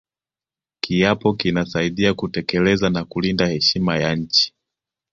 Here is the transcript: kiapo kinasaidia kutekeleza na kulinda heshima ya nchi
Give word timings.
kiapo 0.79 1.33
kinasaidia 1.33 2.13
kutekeleza 2.13 2.89
na 2.89 3.05
kulinda 3.05 3.47
heshima 3.47 3.97
ya 3.97 4.15
nchi 4.15 4.53